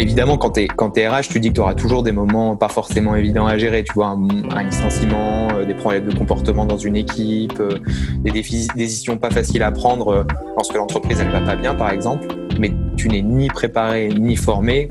[0.00, 2.56] Évidemment, quand tu es, quand es RH, tu dis que tu auras toujours des moments
[2.56, 3.84] pas forcément évidents à gérer.
[3.84, 7.76] Tu vois, un, licenciement, euh, des problèmes de comportement dans une équipe, euh,
[8.20, 10.24] des décisions pas faciles à prendre euh,
[10.56, 12.28] lorsque l'entreprise elle va pas bien, par exemple.
[12.58, 14.90] Mais tu n'es ni préparé ni formé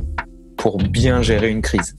[0.57, 1.97] pour bien gérer une crise.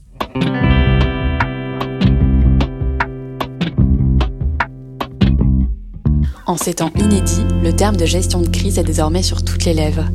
[6.45, 9.73] En ces temps inédits, le terme de gestion de crise est désormais sur toutes les
[9.73, 10.05] lèvres.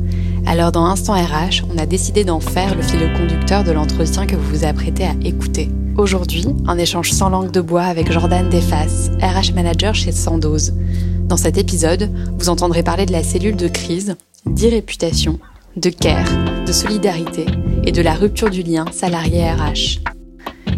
[0.49, 4.37] Alors dans Instant RH, on a décidé d'en faire le fil conducteur de l'entretien que
[4.37, 5.69] vous vous apprêtez à écouter.
[5.97, 10.73] Aujourd'hui, un échange sans langue de bois avec Jordan Defas, RH manager chez Sandoz.
[11.27, 12.09] Dans cet épisode,
[12.39, 15.37] vous entendrez parler de la cellule de crise, d'irréputation,
[15.75, 16.29] de care,
[16.65, 17.45] de solidarité
[17.83, 19.99] et de la rupture du lien salarié RH.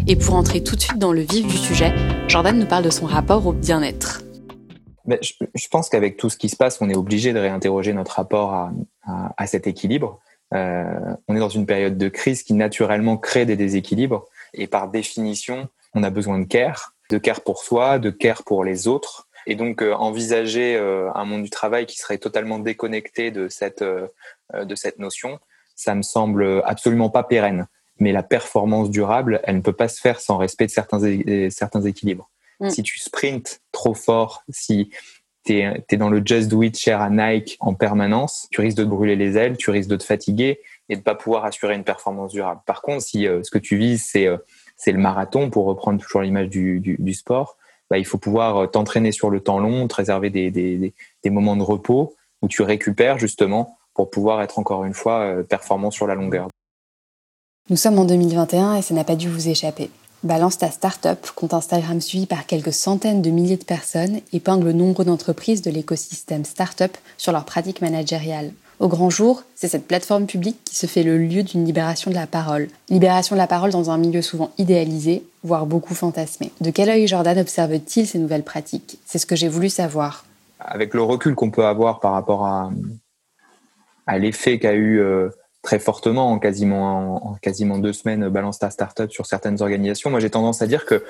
[0.08, 1.94] Et pour entrer tout de suite dans le vif du sujet,
[2.26, 4.22] Jordan nous parle de son rapport au bien-être.
[5.20, 8.70] Je, pense qu'avec tout ce qui se passe, on est obligé de réinterroger notre rapport
[9.04, 10.20] à, cet équilibre.
[10.54, 10.84] Euh,
[11.28, 15.68] on est dans une période de crise qui naturellement crée des déséquilibres et par définition,
[15.94, 19.28] on a besoin de care, de care pour soi, de care pour les autres.
[19.46, 23.82] Et donc euh, envisager euh, un monde du travail qui serait totalement déconnecté de cette
[24.98, 25.38] notion,
[25.76, 27.66] ça me semble absolument pas pérenne.
[27.98, 32.30] Mais la performance durable, elle ne peut pas se faire sans respect de certains équilibres.
[32.60, 32.70] Mm.
[32.70, 34.90] Si tu sprints trop fort, si
[35.44, 38.84] tu es, dans le just do it cher à Nike en permanence, tu risques de
[38.84, 41.84] te brûler les ailes, tu risques de te fatiguer et de pas pouvoir assurer une
[41.84, 42.60] performance durable.
[42.66, 44.36] Par contre, si euh, ce que tu vises, c'est euh,
[44.76, 47.58] c'est le marathon, pour reprendre toujours l'image du, du, du, sport,
[47.90, 51.30] bah, il faut pouvoir euh, t'entraîner sur le temps long, te réserver des, des, des,
[51.30, 56.06] moments de repos où tu récupères justement pour pouvoir être encore une fois performant sur
[56.06, 56.48] la longueur.
[57.68, 59.90] Nous sommes en 2021 et ça n'a pas dû vous échapper.
[60.22, 64.72] Balance ta startup, compte Instagram suivi par quelques centaines de milliers de personnes, épingle le
[64.74, 68.52] nombre d'entreprises de l'écosystème startup sur leurs pratiques managériales.
[68.80, 72.16] Au grand jour, c'est cette plateforme publique qui se fait le lieu d'une libération de
[72.16, 72.68] la parole.
[72.90, 76.52] Libération de la parole dans un milieu souvent idéalisé, voire beaucoup fantasmé.
[76.60, 78.98] De quel œil Jordan observe-t-il ces nouvelles pratiques?
[79.06, 80.26] C'est ce que j'ai voulu savoir.
[80.58, 82.70] Avec le recul qu'on peut avoir par rapport à,
[84.06, 85.30] à l'effet qu'a eu euh,
[85.62, 90.10] très fortement en quasiment, en, quasiment deux semaines balance ta startup sur certaines organisations.
[90.10, 91.04] Moi, j'ai tendance à dire que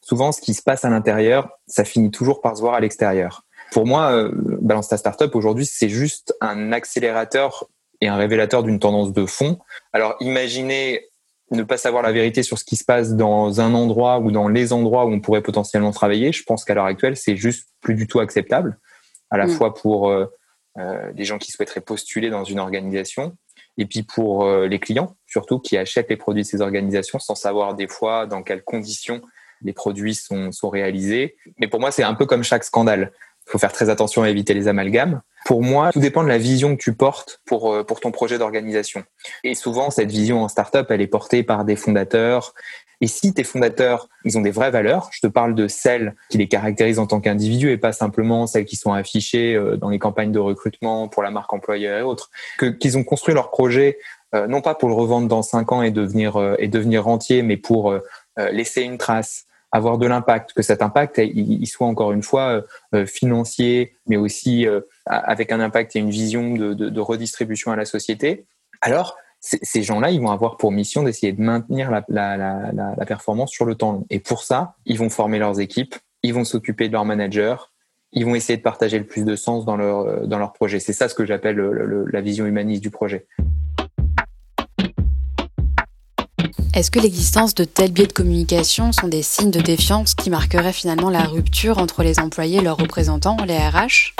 [0.00, 3.44] souvent, ce qui se passe à l'intérieur, ça finit toujours par se voir à l'extérieur.
[3.72, 4.30] Pour moi, euh,
[4.60, 7.68] balance ta startup aujourd'hui, c'est juste un accélérateur
[8.00, 9.58] et un révélateur d'une tendance de fond.
[9.92, 11.06] Alors, imaginez
[11.50, 14.48] ne pas savoir la vérité sur ce qui se passe dans un endroit ou dans
[14.48, 16.32] les endroits où on pourrait potentiellement travailler.
[16.32, 18.78] Je pense qu'à l'heure actuelle, c'est juste plus du tout acceptable,
[19.30, 19.50] à la mm.
[19.50, 20.26] fois pour euh,
[20.78, 23.36] euh, les gens qui souhaiteraient postuler dans une organisation
[23.80, 27.34] et puis pour euh, les clients, surtout qui achètent les produits de ces organisations sans
[27.34, 29.22] savoir des fois dans quelles conditions
[29.62, 31.36] les produits sont, réalisés.
[31.58, 33.12] Mais pour moi, c'est un peu comme chaque scandale.
[33.46, 35.22] Il faut faire très attention à éviter les amalgames.
[35.46, 38.38] Pour moi, tout dépend de la vision que tu portes pour, euh, pour ton projet
[38.38, 39.02] d'organisation.
[39.44, 42.54] Et souvent, cette vision en startup, elle est portée par des fondateurs
[43.00, 46.38] et si tes fondateurs, ils ont des vraies valeurs, je te parle de celles qui
[46.38, 49.98] les caractérisent en tant qu'individus et pas simplement celles qui sont affichées euh, dans les
[49.98, 53.98] campagnes de recrutement pour la marque employeur et autres, que, qu'ils ont construit leur projet
[54.34, 57.42] euh, non pas pour le revendre dans cinq ans et devenir euh, et devenir rentier,
[57.42, 57.94] mais pour
[58.52, 62.62] laisser une trace, avoir de l'impact, que cet impact il, soit encore une fois
[63.06, 64.66] financier, mais aussi
[65.04, 68.46] avec un impact et une vision de, de, de redistribution à la société.
[68.80, 73.74] Alors ces gens-là, ils vont avoir pour mission d'essayer de maintenir la, performance sur le
[73.74, 74.06] temps long.
[74.10, 77.56] Et pour ça, ils vont former leurs équipes, ils vont s'occuper de leurs managers,
[78.12, 80.78] ils vont essayer de partager le plus de sens dans leur, dans leur projet.
[80.78, 81.56] C'est ça ce que j'appelle
[82.12, 83.26] la vision humaniste du projet.
[86.72, 90.72] Est-ce que l'existence de tels biais de communication sont des signes de défiance qui marqueraient
[90.72, 94.14] finalement la rupture entre les employés et leurs représentants, les RH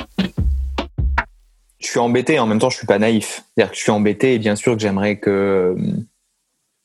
[1.81, 3.43] je suis embêté, en même temps, je suis pas naïf.
[3.57, 5.77] C'est-à-dire que je suis embêté et bien sûr que j'aimerais que, euh,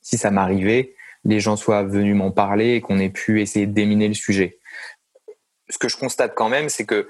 [0.02, 0.96] si ça m'arrivait,
[1.26, 4.60] les gens soient venus m'en parler et qu'on ait pu essayer de déminer le sujet.
[5.70, 7.10] Ce que je constate quand même, c'est que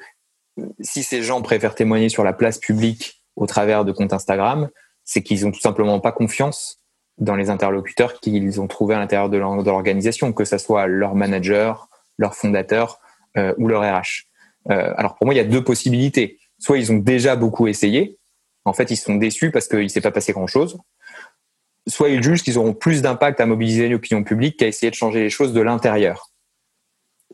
[0.80, 4.70] si ces gens préfèrent témoigner sur la place publique au travers de comptes Instagram,
[5.04, 6.80] c'est qu'ils ont tout simplement pas confiance
[7.18, 11.90] dans les interlocuteurs qu'ils ont trouvés à l'intérieur de l'organisation, que ce soit leur manager,
[12.18, 13.00] leur fondateur
[13.38, 14.28] euh, ou leur RH.
[14.72, 18.18] Euh, alors pour moi, il y a deux possibilités soit ils ont déjà beaucoup essayé,
[18.64, 20.78] en fait ils sont déçus parce qu'il ne s'est pas passé grand-chose,
[21.88, 25.22] soit ils jugent qu'ils auront plus d'impact à mobiliser l'opinion publique qu'à essayer de changer
[25.22, 26.32] les choses de l'intérieur.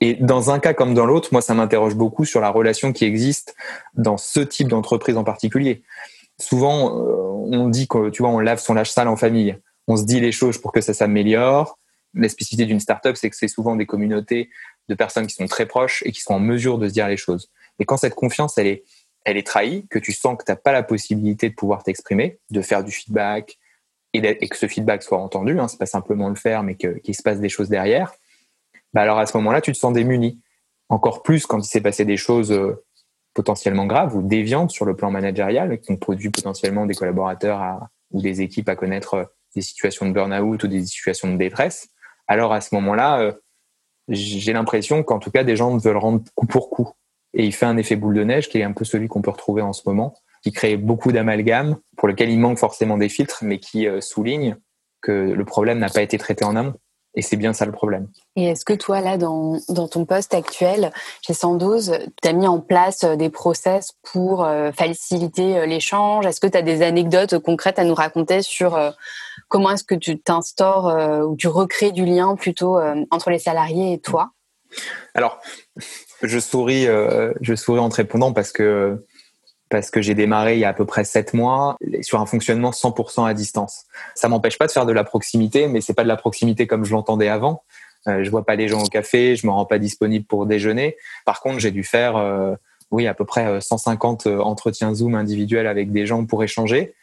[0.02, 3.06] Et dans un cas comme dans l'autre, moi, ça m'interroge beaucoup sur la relation qui
[3.06, 3.56] existe
[3.94, 5.84] dans ce type d'entreprise en particulier.
[6.40, 9.58] Souvent, euh, on dit que, tu vois, on lave son lâche sale en famille.
[9.88, 11.78] On se dit les choses pour que ça s'améliore.
[12.16, 14.50] La spécificité d'une startup, c'est que c'est souvent des communautés
[14.90, 17.16] de personnes qui sont très proches et qui sont en mesure de se dire les
[17.16, 17.52] choses.
[17.78, 18.84] Et quand cette confiance, elle est,
[19.24, 22.40] elle est trahie, que tu sens que tu n'as pas la possibilité de pouvoir t'exprimer,
[22.50, 23.60] de faire du feedback,
[24.14, 27.24] et, que ce feedback soit entendu, hein, c'est pas simplement le faire, mais qu'il se
[27.24, 28.14] passe des choses derrière,
[28.94, 30.42] bah alors à ce moment-là, tu te sens démuni.
[30.90, 32.84] Encore plus quand il s'est passé des choses euh,
[33.34, 38.22] potentiellement graves ou déviantes sur le plan managérial, qui ont produit potentiellement des collaborateurs ou
[38.22, 39.26] des équipes à connaître euh,
[39.56, 41.90] des situations de burn-out ou des situations de détresse.
[42.28, 43.32] Alors à ce moment-là, euh,
[44.10, 46.92] j'ai l'impression qu'en tout cas, des gens veulent rendre coup pour coup.
[47.34, 49.32] Et il fait un effet boule de neige qui est un peu celui qu'on peut
[49.32, 50.14] retrouver en ce moment,
[50.44, 54.58] qui crée beaucoup d'amalgames, pour lequel il manque forcément des filtres, mais qui souligne
[55.02, 56.76] que le problème n'a pas été traité en amont.
[57.14, 58.08] Et c'est bien ça le problème.
[58.38, 60.92] Et est-ce que toi, là, dans, dans ton poste actuel,
[61.22, 66.26] chez 112, tu as mis en place euh, des process pour euh, faciliter euh, l'échange?
[66.26, 68.80] Est-ce que tu as des anecdotes concrètes à nous raconter sur
[69.50, 72.80] comment est-ce que tu t'instaures ou tu recrées du lien plutôt
[73.12, 74.32] entre les salariés et toi?
[75.14, 75.42] Alors,
[76.24, 76.88] je souris,
[77.42, 79.04] je souris en te répondant parce que
[79.72, 82.72] parce que j'ai démarré il y a à peu près sept mois sur un fonctionnement
[82.72, 83.86] 100% à distance.
[84.16, 86.84] Ça m'empêche pas de faire de la proximité, mais c'est pas de la proximité comme
[86.84, 87.64] je l'entendais avant.
[88.08, 90.98] Euh, je vois pas les gens au café, je me rends pas disponible pour déjeuner.
[91.26, 92.54] Par contre, j'ai dû faire, euh,
[92.90, 96.94] oui, à peu près 150 euh, entretiens Zoom individuels avec des gens pour échanger.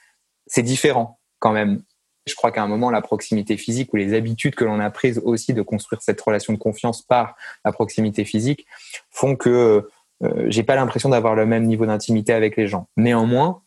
[0.46, 1.82] C'est différent quand même.
[2.28, 5.20] Je crois qu'à un moment, la proximité physique ou les habitudes que l'on a prises
[5.24, 8.66] aussi de construire cette relation de confiance par la proximité physique
[9.10, 9.88] font que
[10.22, 12.88] euh, j'ai pas l'impression d'avoir le même niveau d'intimité avec les gens.
[12.96, 13.62] Néanmoins,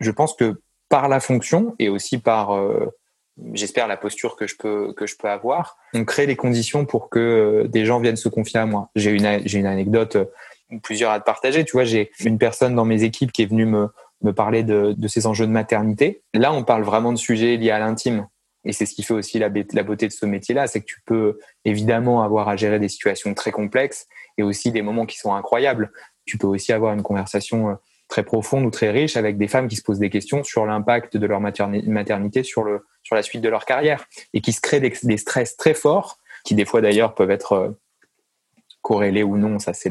[0.00, 2.86] je pense que par la fonction et aussi par, euh,
[3.52, 7.10] j'espère, la posture que je peux que je peux avoir, on crée les conditions pour
[7.10, 8.90] que euh, des gens viennent se confier à moi.
[8.96, 10.16] J'ai une une anecdote,
[10.82, 11.64] plusieurs à te partager.
[11.64, 13.88] Tu vois, j'ai une personne dans mes équipes qui est venue me
[14.22, 16.22] me parler de, de ces enjeux de maternité.
[16.34, 18.26] Là, on parle vraiment de sujets liés à l'intime.
[18.64, 21.38] Et c'est ce qui fait aussi la, beauté de ce métier-là, c'est que tu peux
[21.64, 24.06] évidemment avoir à gérer des situations très complexes
[24.36, 25.92] et aussi des moments qui sont incroyables.
[26.26, 27.74] Tu peux aussi avoir une conversation euh,
[28.08, 31.16] très profonde ou très riche avec des femmes qui se posent des questions sur l'impact
[31.16, 34.80] de leur maternité sur, le, sur la suite de leur carrière et qui se créent
[34.80, 37.70] des, des stress très forts, qui des fois d'ailleurs peuvent être euh,
[38.82, 39.90] corrélés ou non, ça c'est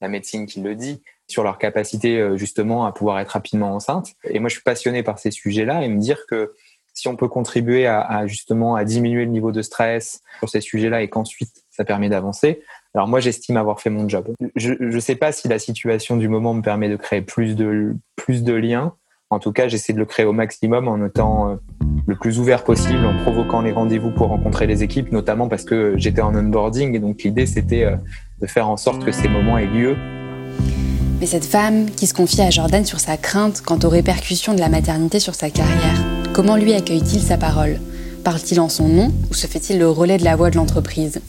[0.00, 4.14] la médecine qui le dit, sur leur capacité euh, justement à pouvoir être rapidement enceinte.
[4.24, 6.54] Et moi je suis passionné par ces sujets-là et me dire que
[6.94, 11.02] si on peut contribuer à, justement à diminuer le niveau de stress sur ces sujets-là
[11.02, 12.60] et qu'ensuite ça permet d'avancer,
[12.92, 14.32] alors moi j'estime avoir fait mon job.
[14.56, 17.94] Je ne sais pas si la situation du moment me permet de créer plus de
[18.16, 18.94] plus de liens.
[19.30, 21.56] En tout cas, j'essaie de le créer au maximum en étant euh,
[22.06, 25.92] le plus ouvert possible, en provoquant les rendez-vous pour rencontrer les équipes, notamment parce que
[25.98, 27.96] j'étais en onboarding et donc l'idée c'était euh,
[28.40, 29.96] de faire en sorte que ces moments aient lieu.
[31.20, 34.60] Mais cette femme qui se confie à Jordan sur sa crainte quant aux répercussions de
[34.60, 36.04] la maternité sur sa carrière,
[36.38, 37.80] Comment lui accueille-t-il sa parole?
[38.22, 41.20] Parle-t-il en son nom ou se fait-il le relais de la voix de l'entreprise?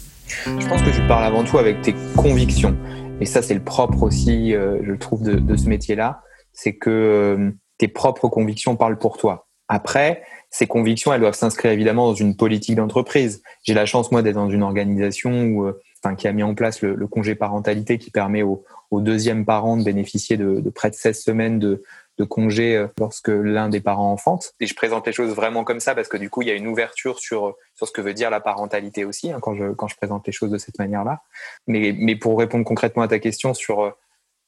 [0.45, 2.77] Je pense que tu parles avant tout avec tes convictions.
[3.19, 6.21] Et ça, c'est le propre aussi, euh, je trouve, de, ce métier-là.
[6.53, 9.47] C'est que euh, tes propres convictions parlent pour toi.
[9.68, 10.21] Après,
[10.51, 13.41] ces convictions, elles doivent s'inscrire évidemment dans une politique d'entreprise.
[13.63, 16.56] J'ai la chance, moi, d'être dans une organisation où, euh, enfin, qui a mis en
[16.56, 20.96] place le, congé parentalité qui permet aux, deuxième parents de bénéficier de, de près de
[20.96, 21.84] 16 semaines de,
[22.19, 24.54] de congé euh, lorsque l'un des parents enfante.
[24.60, 26.56] Et je présente les choses vraiment comme ça parce que du coup, il y a
[26.56, 29.88] une ouverture sur, sur ce que veut dire la parentalité aussi hein, quand, je, quand
[29.88, 31.24] je présente les choses de cette manière-là.
[31.66, 33.92] Mais, mais pour répondre concrètement à ta question sur, euh,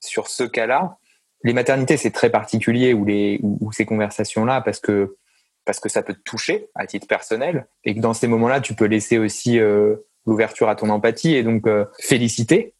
[0.02, 0.98] sur ce cas-là,
[1.44, 5.18] les maternités, c'est très particulier ou, les, ou, ces conversations-là parce que,
[5.66, 8.76] parce que ça peut te toucher à titre personnel et que dans ces moments-là, tu
[8.76, 11.68] peux laisser aussi euh, l'ouverture à ton empathie et donc
[12.00, 12.74] féliciter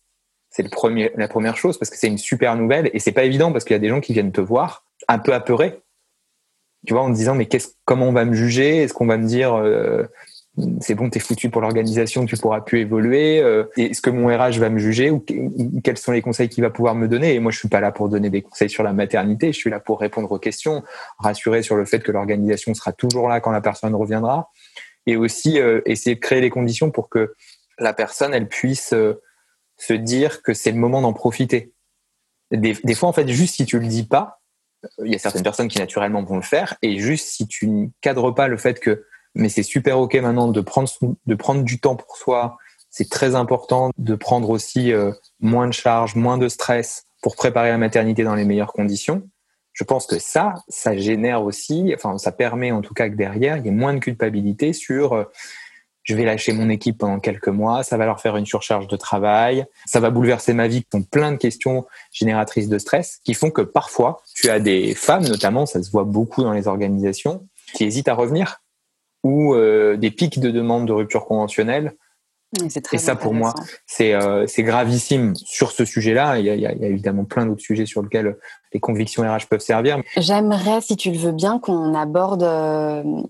[0.52, 0.64] c'est
[1.16, 3.74] la première chose parce que c'est une super nouvelle et c'est pas évident parce qu'il
[3.74, 5.82] y a des gens qui viennent te voir un peu apeurés,
[6.86, 8.84] tu vois, en te disant mais qu'est-ce, comment on va me juger?
[8.84, 10.04] Est-ce qu'on va me dire euh,
[10.82, 14.60] c'est bon, t'es foutu pour l'organisation, tu pourras plus évoluer euh, Est-ce que mon RH
[14.60, 15.24] va me juger ou,
[15.82, 17.34] quels sont les conseils qu'il va pouvoir me donner?
[17.34, 19.70] Et moi, je suis pas là pour donner des conseils sur la maternité, je suis
[19.70, 20.84] là pour répondre aux questions,
[21.18, 24.52] rassurer sur le fait que l'organisation sera toujours là quand la personne reviendra,
[25.06, 27.34] et aussi euh, essayer de créer les conditions pour que
[27.80, 28.94] la personne elle puisse
[29.82, 31.74] se dire que c'est le moment d'en profiter.
[32.52, 34.42] Des, fois, en fait, juste si tu le dis pas,
[34.86, 37.68] euh, il y a certaines personnes qui naturellement vont le faire, et juste si tu
[37.68, 40.90] ne cadres pas le fait que, mais c'est super ok maintenant de prendre
[41.26, 42.58] de prendre du temps pour soi,
[42.90, 47.70] c'est très important de prendre aussi euh, moins de charges, moins de stress pour préparer
[47.70, 49.28] la maternité dans les meilleures conditions.
[49.74, 53.58] Je pense que ça, ça génère aussi, enfin, ça permet en tout cas que derrière,
[53.58, 55.24] il y ait moins de culpabilité sur euh,
[56.04, 58.98] je vais lâcher mon équipe pendant quelques mois, ça va leur faire une surcharge de
[58.98, 63.52] travail, ça va bouleverser ma vie, qui plein de questions génératrices de stress, qui font
[63.52, 67.86] que parfois, tu as des femmes, notamment, ça se voit beaucoup dans les organisations, qui
[67.86, 68.62] hésitent à revenir,
[69.24, 71.94] ou euh, des pics de demande de rupture conventionnelle
[72.92, 73.54] et ça, pour moi,
[73.86, 74.14] c'est
[74.60, 76.40] gravissime sur ce sujet-là.
[76.40, 78.38] Il, il, y a évidemment plein d'autres sujets sur lesquels
[78.74, 80.02] les convictions RH peuvent servir.
[80.18, 82.44] J'aimerais, si tu le veux bien, qu'on aborde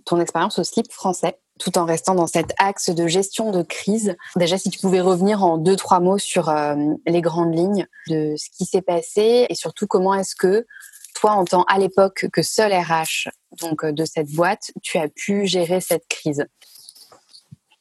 [0.06, 4.16] ton expérience au slip français tout en restant dans cet axe de gestion de crise.
[4.36, 6.76] Déjà, si tu pouvais revenir en deux, trois mots sur euh,
[7.06, 10.66] les grandes lignes de ce qui s'est passé et surtout comment est-ce que
[11.14, 13.30] toi, en tant à l'époque que seul RH
[13.62, 16.46] donc euh, de cette boîte, tu as pu gérer cette crise?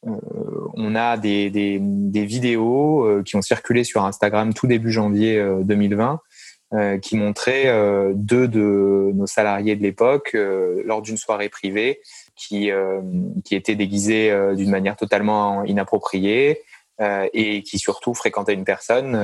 [0.06, 0.10] Euh,
[0.74, 1.48] on a des,
[2.14, 6.20] vidéos qui ont circulé sur Instagram tout début janvier 2020
[7.02, 10.36] qui montraient deux de nos salariés de l'époque
[10.84, 12.00] lors d'une soirée privée
[12.40, 13.00] qui, euh,
[13.44, 16.62] qui était déguisé euh, d'une manière totalement inappropriée
[17.00, 19.18] euh, et qui surtout fréquentait une personne,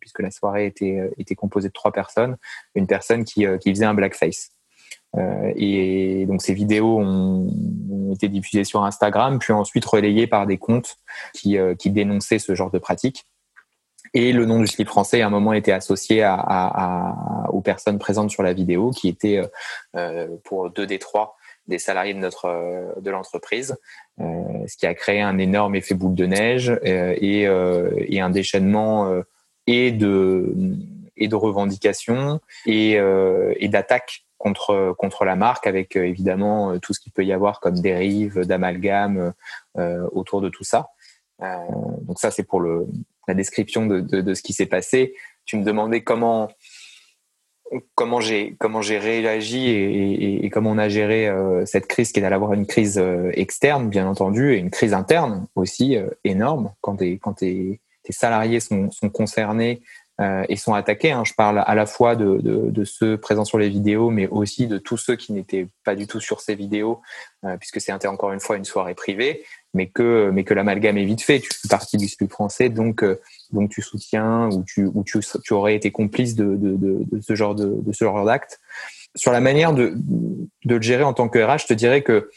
[0.00, 2.36] puisque la soirée était, était composée de trois personnes,
[2.74, 4.50] une personne qui, qui faisait un blackface.
[5.56, 7.50] Et donc ces vidéos ont,
[8.12, 10.96] été diffusées sur Instagram, puis ensuite relayées par des comptes
[11.32, 13.24] qui, qui dénonçaient ce genre de pratique.
[14.14, 16.26] Et le nom du slip français, à un moment, était associé
[17.48, 19.40] aux personnes présentes sur la vidéo, qui étaient
[19.96, 21.36] euh, pour deux des trois
[21.68, 23.76] des salariés de notre euh, de l'entreprise,
[24.20, 24.24] euh,
[24.66, 29.22] ce qui a créé un énorme effet boule de neige euh, et, un déchaînement
[29.66, 30.54] et de
[31.16, 37.24] et de revendications et d'attaques contre contre la marque avec évidemment tout ce qu'il peut
[37.24, 39.32] y avoir comme dérive d'amalgame
[40.12, 40.88] autour de tout ça.
[41.40, 42.86] donc ça c'est pour le
[43.28, 45.14] la description de, de, ce qui s'est passé.
[45.44, 46.48] Tu me demandais comment
[47.94, 52.18] comment j'ai comment j'ai réagi et, et, comment on a géré euh, cette crise qui
[52.20, 56.08] est d'aller avoir une crise euh, externe bien entendu et une crise interne aussi euh,
[56.22, 57.42] énorme quand tes quand
[58.10, 59.80] salariés sont, sont concernés
[60.48, 61.12] et sont attaqués.
[61.12, 61.24] Hein.
[61.24, 64.96] Je parle à la fois de, ceux présents sur les vidéos, mais aussi de tous
[64.96, 67.00] ceux qui n'étaient pas du tout sur ces vidéos,
[67.58, 71.22] puisque c'était encore une fois une soirée privée, mais que mais que l'amalgame est vite
[71.22, 71.40] fait.
[71.40, 73.04] Tu fais partie du SPUC français, donc
[73.50, 76.58] donc tu soutiens ou tu, ou tu, aurais été complice de,
[77.20, 78.60] ce genre de ce genre d'acte.
[79.14, 79.94] Sur la manière de,
[80.64, 82.30] de le gérer en tant que RH, je te dirais que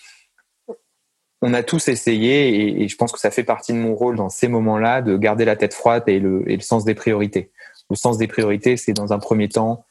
[1.41, 4.15] on a tous essayé et, et, je pense que ça fait partie de mon rôle
[4.15, 7.51] dans ces moments-là de garder la tête froide et le, et le sens des priorités.
[7.89, 9.85] Le sens des priorités, c'est dans un premier temps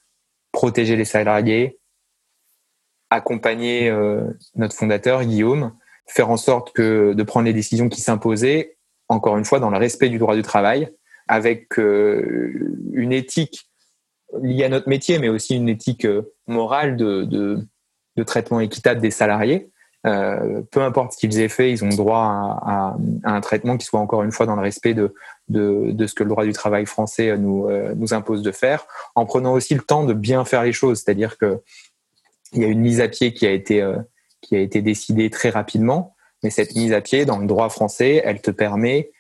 [0.52, 1.78] protéger les salariés,
[3.10, 4.24] accompagner euh,
[4.54, 5.72] notre fondateur Guillaume,
[6.06, 8.76] faire en sorte que de prendre les décisions qui s'imposaient,
[9.08, 10.90] encore une fois dans le respect du droit du travail,
[11.28, 13.68] avec euh, une éthique
[14.42, 17.66] liée à notre métier, mais aussi une éthique euh, morale de,
[18.26, 19.70] traitement équitable des salariés.
[20.06, 22.18] Euh, peu importe ce qu'ils aient fait, ils ont droit
[22.62, 25.14] à, un traitement qui soit encore une fois dans le respect de,
[25.50, 29.52] ce que le droit du travail français nous, euh, nous impose de faire, en prenant
[29.52, 31.02] aussi le temps de bien faire les choses.
[31.02, 31.61] C'est-à-dire que
[32.52, 33.96] il y a une mise à pied qui a été euh,
[34.42, 38.20] qui a été décidée très rapidement, mais cette mise à pied dans le droit français,
[38.25, 39.11] elle te permet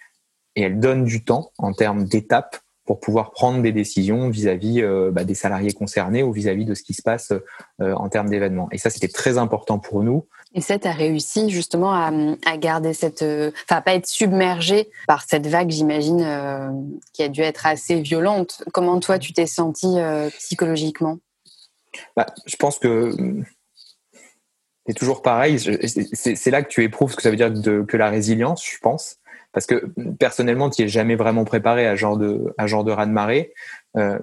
[0.54, 5.24] et elle donne du temps en termes d'étapes pour pouvoir prendre des décisions vis-à-vis bah,
[5.24, 7.32] des salariés concernés ou vis-à-vis de ce qui se passe
[7.78, 8.68] en termes d'événements.
[8.72, 10.26] Et ça, c'était très important pour nous.
[10.54, 13.22] Et ça, tu as réussi justement à, garder cette...
[13.22, 16.70] Euh, enfin, pas être submergé par cette vague, j'imagine, euh,
[17.12, 18.62] qui a dû être assez violente.
[18.72, 19.96] Comment toi, tu t'es senti
[20.38, 21.18] psychologiquement?
[22.16, 23.14] Bah, Je pense que
[24.86, 25.58] c'est toujours pareil.
[25.58, 28.78] C'est là que tu éprouves ce que ça veut dire de, que la résilience, je
[28.78, 29.18] pense
[29.54, 29.86] parce que
[30.18, 33.54] personnellement, tu es jamais vraiment préparé à genre de, à genre de raz-de-marée.
[33.96, 34.18] Euh,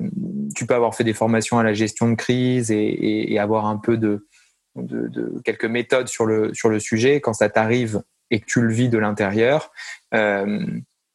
[0.54, 3.96] tu peux avoir fait des formations à la gestion de crise et avoir un peu
[3.98, 4.28] de,
[4.76, 7.22] de, quelques méthodes sur le, sur le sujet.
[7.22, 9.72] Quand ça t'arrive et que tu le vis de l'intérieur,
[10.14, 10.66] euh,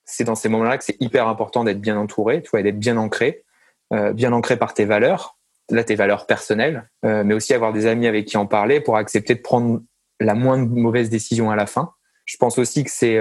[0.04, 2.96] c'est dans ces moments-là que c'est hyper important d'être bien entouré, tu vois, d'être bien
[2.96, 3.44] ancré,
[3.92, 5.38] euh, bien ancré par tes valeurs,
[5.70, 8.96] là tes valeurs personnelles, euh, mais aussi avoir des amis avec qui en parler pour
[8.96, 9.82] accepter de prendre
[10.20, 11.92] la moindre mauvaise décision à la fin.
[12.24, 13.18] Je pense aussi que c'est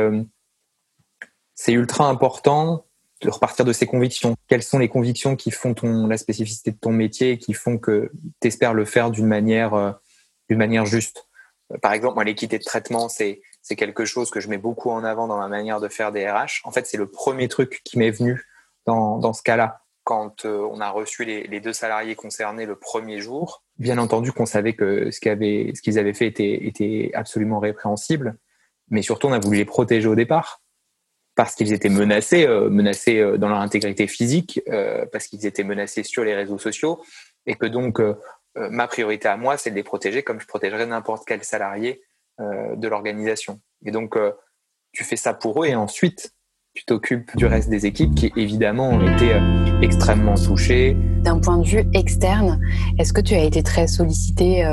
[1.54, 2.86] c'est ultra important
[3.22, 4.36] de repartir de ses convictions.
[4.48, 7.77] Quelles sont les convictions qui font ton, la spécificité de ton métier et qui font
[7.77, 8.12] que
[8.42, 10.00] tu espères le faire d'une manière,
[10.50, 11.28] d'une manière juste
[11.82, 15.28] Par exemple, l'équité de traitement, c'est, c'est quelque chose que je mets beaucoup en avant
[15.28, 16.62] dans ma manière de faire des RH.
[16.64, 18.46] En fait, c'est le premier truc qui m'est venu
[18.86, 19.82] dans, dans ce cas-là.
[20.04, 24.46] Quand euh, on a reçu les, deux salariés concernés le premier jour, bien entendu qu'on
[24.46, 28.38] savait que ce, qu'ils avaient fait était, était absolument répréhensible,
[28.90, 30.62] mais surtout on a voulu les protéger au départ
[31.34, 34.62] parce qu'ils étaient menacés, euh, menacés euh, dans leur intégrité physique,
[35.12, 37.04] parce qu'ils étaient menacés sur les réseaux sociaux,
[37.48, 38.00] et que donc
[38.56, 42.02] ma priorité à moi, c'est de les protéger comme je protégerais n'importe quel salarié
[42.40, 43.60] de l'organisation.
[43.86, 44.18] Et donc
[44.92, 46.34] tu fais ça pour eux, et ensuite
[46.74, 49.32] tu t'occupes du reste des équipes qui évidemment ont été
[49.82, 50.98] extrêmement touchées.
[51.22, 52.60] D'un point de vue externe,
[53.00, 54.64] est-ce que tu as été très sollicité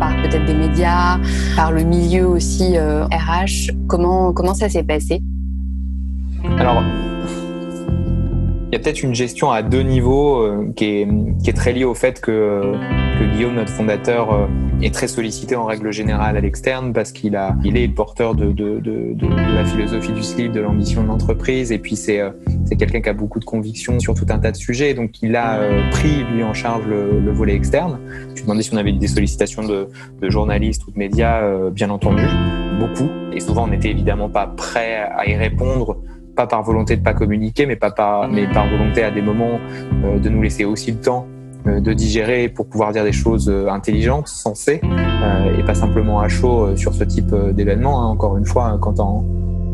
[0.00, 1.18] par peut-être des médias,
[1.54, 5.22] par le milieu aussi RH Comment comment ça s'est passé?
[6.58, 6.82] Alors,
[8.68, 11.08] il y a peut-être une gestion à deux niveaux euh, qui, est,
[11.42, 12.72] qui, est, très liée au fait que,
[13.18, 14.46] que Guillaume, notre fondateur, euh,
[14.82, 18.46] est très sollicité en règle générale à l'externe parce qu'il a, il est porteur de,
[18.46, 22.30] de, de, de, la philosophie du slip, de l'ambition de l'entreprise, et puis c'est, euh,
[22.64, 25.36] c'est quelqu'un qui a beaucoup de convictions sur tout un tas de sujets, donc il
[25.36, 25.60] a
[25.92, 28.00] pris lui en charge le, le volet externe.
[28.34, 29.88] Je demandais si on avait des sollicitations de,
[30.20, 32.24] de journalistes ou de médias, bien entendu,
[32.80, 35.96] beaucoup, et souvent on n'était évidemment pas prêt à y répondre
[36.36, 39.58] pas par volonté de pas communiquer, mais pas par, mais par volonté à des moments
[40.04, 41.26] euh, de nous laisser aussi le temps
[41.66, 44.80] euh, de digérer pour pouvoir dire des choses euh, intelligentes, sensées,
[45.58, 48.02] et pas simplement à chaud sur ce type d'événement.
[48.02, 48.06] Hein.
[48.06, 49.24] Encore une fois, quand en,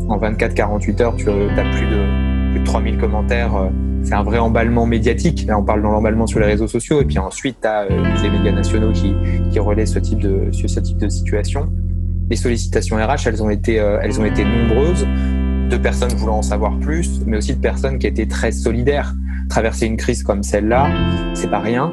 [0.07, 3.69] en 24-48 heures, tu as plus de, plus de 3000 commentaires,
[4.01, 5.45] c'est un vrai emballement médiatique.
[5.45, 8.29] Là, on parle dans l'emballement sur les réseaux sociaux, et puis ensuite, tu as les
[8.29, 9.13] médias nationaux qui,
[9.51, 11.69] qui relaient ce type de, ce type de situation.
[12.29, 15.05] Les sollicitations RH, elles ont été, elles ont été nombreuses
[15.73, 19.13] de personnes voulant en savoir plus, mais aussi de personnes qui étaient très solidaires.
[19.49, 20.87] Traverser une crise comme celle-là,
[21.33, 21.91] c'est pas rien.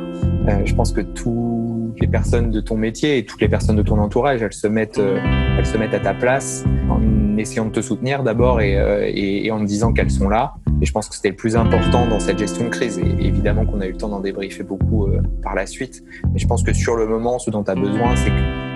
[0.49, 3.82] Euh, je pense que toutes les personnes de ton métier et toutes les personnes de
[3.82, 5.18] ton entourage, elles se mettent, euh,
[5.58, 9.60] elles se mettent à ta place en essayant de te soutenir d'abord et, euh, en
[9.60, 10.52] te disant qu'elles sont là.
[10.82, 12.99] Et je pense que c'était le plus important dans cette gestion de crise.
[12.99, 15.08] Et évidemment qu'on a eu le temps d'en débriefer beaucoup
[15.42, 16.02] par la suite.
[16.32, 18.69] Mais je pense que sur le moment, ce dont tu as besoin, c'est que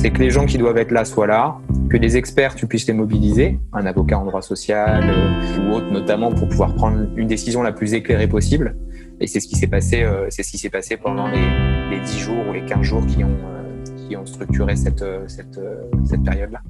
[0.00, 1.58] c'est que les gens qui doivent être là soient là,
[1.90, 5.90] que les experts, tu puisses les mobiliser, un avocat en droit social euh, ou autre
[5.90, 8.76] notamment, pour pouvoir prendre une décision la plus éclairée possible.
[9.20, 10.26] Et c'est ce qui s'est passé, euh,
[10.72, 14.24] passé pendant les, les 10 jours ou les 15 jours qui ont, euh, qui ont
[14.24, 15.04] structuré cette
[16.24, 16.62] période-là.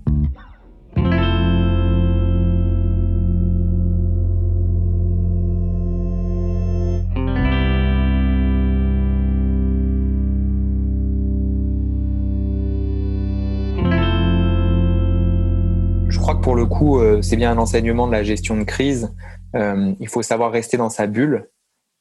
[16.51, 19.15] Pour le coup, euh, c'est bien un enseignement de la gestion de crise.
[19.55, 21.49] Euh, il faut savoir rester dans sa bulle.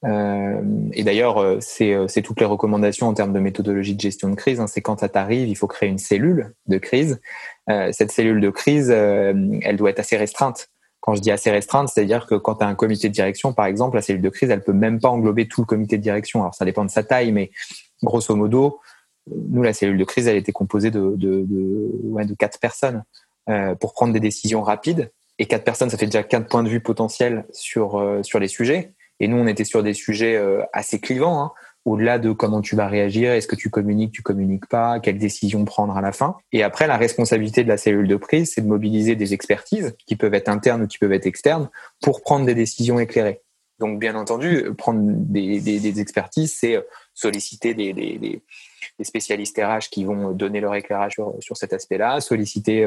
[0.05, 0.59] Euh,
[0.93, 4.59] et d'ailleurs, c'est toutes les recommandations en termes de méthodologie de gestion de crise.
[4.59, 4.65] Hein.
[4.65, 7.21] c'est quand ça t'arrive, il faut créer une cellule de crise.
[7.91, 10.69] cette cellule de crise, elle doit être assez restreinte.
[10.99, 13.67] Quand je dis assez restreinte, c'est-à-dire que quand tu as un comité de direction, par
[13.67, 16.41] exemple, la cellule de crise, elle peut même pas englober tout le comité de direction.
[16.41, 17.51] Alors ça dépend de sa taille, mais
[18.01, 18.79] grosso modo,
[19.27, 23.03] nous, la cellule de crise, elle était composée de, de, quatre personnes.
[23.49, 25.11] Euh, pour prendre des décisions rapides.
[25.39, 28.47] Et quatre personnes, ça fait déjà quatre points de vue potentiels sur, euh, sur les
[28.47, 28.93] sujets.
[29.19, 31.51] Et nous, on était sur des sujets euh, assez clivants, hein,
[31.83, 35.65] au-delà de comment tu vas réagir, est-ce que tu communiques, tu communiques pas, quelle décision
[35.65, 36.35] prendre à la fin.
[36.51, 40.15] Et après, la responsabilité de la cellule de prise, c'est de mobiliser des expertises qui
[40.15, 41.69] peuvent être internes ou qui peuvent être externes
[42.03, 43.41] pour prendre des décisions éclairées.
[43.79, 46.85] Donc, bien entendu, prendre des, expertises, c'est
[47.15, 48.43] solliciter des, des,
[49.01, 52.85] spécialistes RH qui vont donner leur éclairage sur, sur cet aspect-là, solliciter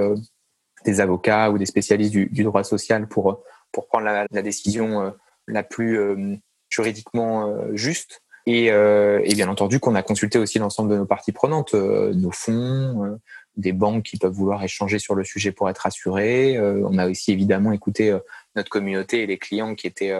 [0.85, 3.42] des avocats ou des spécialistes du, droit social pour,
[3.73, 5.11] pour prendre la, décision euh,
[5.47, 6.37] la plus euh,
[6.68, 8.23] juridiquement euh, juste.
[8.45, 13.16] Et, et, bien entendu qu'on a consulté aussi l'ensemble de nos parties prenantes, nos fonds,
[13.57, 16.59] des banques qui peuvent vouloir échanger sur le sujet pour être assurés.
[16.61, 18.18] on a aussi évidemment écouté
[18.57, 20.12] notre communauté et les clients qui étaient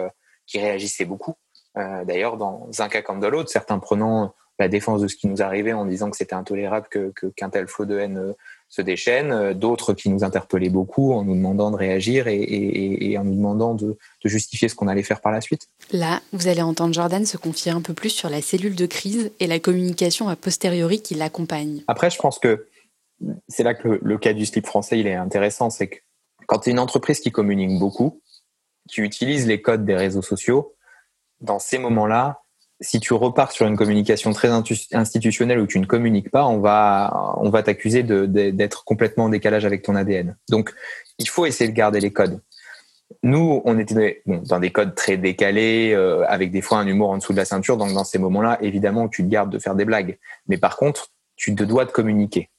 [0.47, 1.33] qui réagissaient beaucoup.
[1.75, 5.41] D'ailleurs, dans un cas comme dans l'autre, certains prenant la défense de ce qui nous
[5.41, 8.33] arrivait en disant que c'était intolérable que qu'un tel flot de haine
[8.73, 13.23] se déchaînent, euh, d'autres qui nous interpellaient beaucoup en nous demandant de réagir et, en
[13.23, 15.67] nous demandant de, justifier ce qu'on allait faire par la suite.
[15.91, 19.31] Là, vous allez entendre Jordan se confier un peu plus sur la cellule de crise
[19.39, 21.83] et la communication a posteriori qui l'accompagne.
[21.87, 22.65] Après, je pense que
[23.47, 25.97] c'est là que le, cas du slip français il est intéressant, c'est que
[26.47, 28.21] quand tu une entreprise qui communique beaucoup,
[28.89, 30.73] qui utilise les codes des réseaux sociaux,
[31.41, 32.41] dans ces moments-là,
[32.83, 34.49] si tu repars sur une communication très
[34.91, 39.65] institutionnelle où tu ne communiques pas, on va, on va t'accuser d'être complètement en décalage
[39.65, 40.35] avec ton ADN.
[40.49, 40.73] Donc,
[41.17, 42.41] il faut essayer de garder les codes.
[43.21, 47.17] Nous, on était dans des codes très décalés, euh, avec des fois un humour en
[47.17, 47.77] dessous de la ceinture.
[47.77, 50.17] Donc, dans ces moments-là, évidemment, tu te gardes de faire des blagues.
[50.47, 52.49] Mais par contre, tu te dois de communiquer.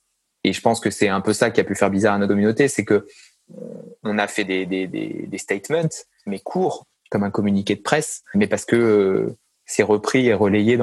[0.43, 2.33] Et je pense que c'est un peu ça qui a pu faire bizarre à notre
[2.33, 3.65] communauté, c'est que euh,
[4.05, 5.89] on a fait des statements,
[6.27, 10.79] mais courts, comme un communiqué de presse, mais parce que euh, c'est repris et relayé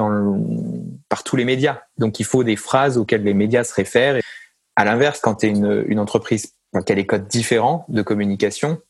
[1.08, 1.82] par tous les médias.
[1.98, 4.20] Donc il faut des phrases auxquelles les médias se réfèrent.
[4.76, 6.54] À l'inverse, quand tu es une, entreprise
[6.86, 8.80] qui a des codes différents de communication,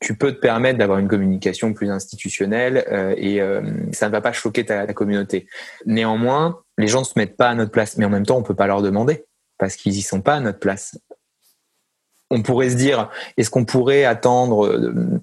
[0.00, 3.60] tu peux te permettre d'avoir une communication plus institutionnelle euh, et euh,
[3.92, 5.46] ça ne va pas choquer ta, communauté.
[5.84, 8.42] Néanmoins, les gens ne se mettent pas à notre place, mais en même temps, on
[8.42, 9.26] peut pas leur demander
[9.58, 10.98] parce qu'ils y sont pas à notre place.
[12.30, 15.20] On pourrait se dire, est-ce qu'on pourrait attendre euh,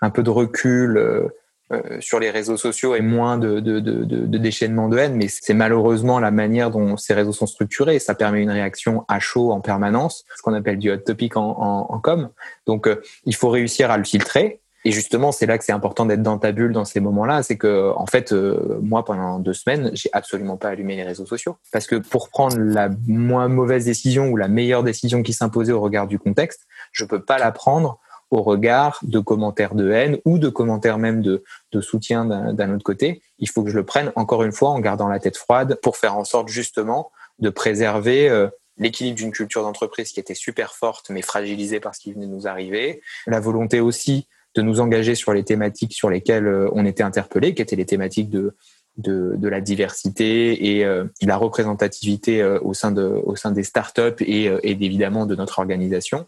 [0.00, 1.30] un peu de recul
[1.72, 5.54] euh, sur les réseaux sociaux et moins de, de, de, déchaînement de haine, mais c'est
[5.54, 7.98] malheureusement la manière dont ces réseaux sont structurés.
[7.98, 12.00] Ça permet une réaction à chaud en permanence, ce qu'on appelle du hot topic en
[12.02, 12.30] com.
[12.66, 14.60] Donc, euh, il faut réussir à le filtrer.
[14.86, 17.42] Et justement, c'est là que c'est important d'être dans ta bulle dans ces moments-là.
[17.42, 21.26] C'est que, en fait, euh, moi, pendant deux semaines, j'ai absolument pas allumé les réseaux
[21.26, 21.56] sociaux.
[21.72, 25.80] Parce que pour prendre la moins mauvaise décision ou la meilleure décision qui s'imposait au
[25.80, 27.98] regard du contexte, je peux pas la prendre
[28.30, 31.42] au regard de commentaires de haine ou de commentaires même de,
[31.80, 33.20] soutien d'un autre côté.
[33.38, 35.98] Il faut que je le prenne encore une fois en gardant la tête froide pour
[35.98, 41.10] faire en sorte justement de préserver euh, l'équilibre d'une culture d'entreprise qui était super forte
[41.10, 45.14] mais fragilisée par ce qui venait de nous arriver, la volonté aussi de nous engager
[45.14, 48.56] sur les thématiques sur lesquelles euh, on était interpellé, qui étaient les thématiques de,
[48.96, 53.64] de, de la diversité et euh, de la représentativité au sein de au sein des
[53.64, 56.26] startups et, et évidemment de notre organisation.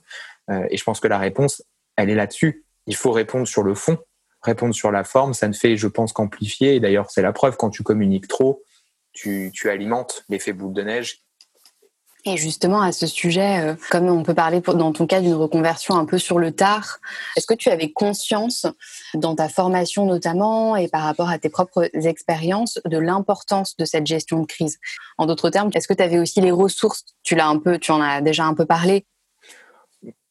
[0.51, 1.63] et je pense que la réponse,
[1.99, 2.65] elle est là-dessus.
[2.87, 3.99] Il faut répondre sur le fond,
[4.43, 5.35] répondre sur la forme.
[5.35, 6.77] Ça ne fait, je pense, qu'amplifier.
[6.77, 8.63] Et d'ailleurs, c'est la preuve quand tu communiques trop,
[9.13, 11.23] tu, tu alimentes l'effet boule de neige
[12.25, 15.95] et justement, à ce sujet, euh, comme on peut parler dans ton cas d'une reconversion
[15.95, 16.99] un peu sur le tard,
[17.37, 18.67] est-ce que tu avais conscience,
[19.15, 24.07] dans ta formation notamment, et par rapport à tes propres expériences, de l'importance de cette
[24.07, 24.79] gestion de crise?
[25.17, 27.05] En d'autres termes, est-ce que tu avais aussi les ressources?
[27.23, 29.07] Tu l'as un peu, tu en as déjà un peu parlé.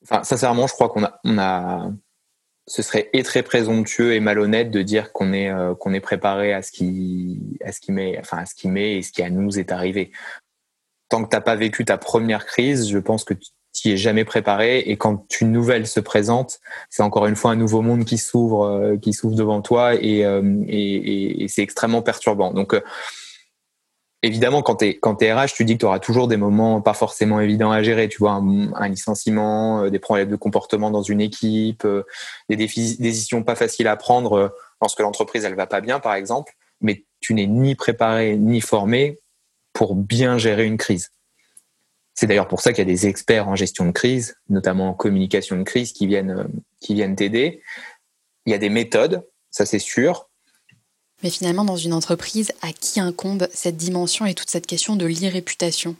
[0.10, 1.92] Enfin, sincèrement, je crois qu'on a, on a,
[2.68, 6.54] ce serait et très présomptueux et malhonnête de dire qu'on est euh, qu'on est préparé
[6.54, 9.22] à ce qui à ce qui met enfin à ce qui met et ce qui
[9.24, 10.12] à nous est arrivé
[11.10, 13.34] tant que t'as pas vécu ta première crise, je pense que
[13.74, 17.56] tu es jamais préparé et quand une nouvelle se présente, c'est encore une fois un
[17.56, 22.02] nouveau monde qui s'ouvre, euh, qui s'ouvre devant toi et, euh, et, et c'est extrêmement
[22.02, 22.54] perturbant.
[22.54, 22.74] Donc
[24.24, 26.82] évidemment, quand tu es, quand es RH, tu dis que tu auras toujours des moments
[26.82, 28.10] pas forcément évidents à gérer.
[28.10, 31.88] Tu vois, un, licenciement, des problèmes de comportement dans une équipe,
[32.50, 36.54] des décisions pas faciles à prendre lorsque l'entreprise elle va pas bien, par exemple.
[36.82, 39.20] Mais tu n'es ni préparé ni formé
[39.74, 41.12] pour bien gérer une crise.
[42.16, 44.94] C'est d'ailleurs pour ça qu'il y a des experts en gestion de crise, notamment en
[44.96, 46.48] communication de crise, qui viennent euh,
[46.80, 47.62] qui viennent t'aider.
[48.48, 50.27] Il y a des méthodes, ça c'est sûr.
[51.24, 55.06] Mais finalement, dans une entreprise, à qui incombe cette dimension et toute cette question de
[55.06, 55.96] l'irréputation?